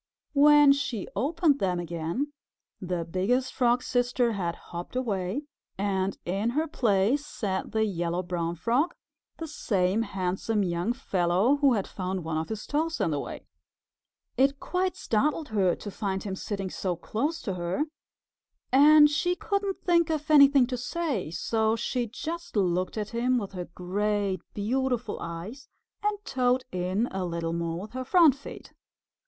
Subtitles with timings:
[0.33, 2.33] When she opened them again,
[2.81, 5.43] the Biggest Frog's Sister had hopped away,
[5.77, 8.95] and in her place sat the Yellow Brown Frog,
[9.37, 13.45] the same handsome young fellow who had found one of his toes in the way.
[14.37, 17.83] It quite startled her to find him sitting so close to her
[18.71, 23.51] and she couldn't think of anything to say, so she just looked at him with
[23.51, 25.67] her great beautiful eyes
[26.01, 28.73] and toed in a little more with her front feet.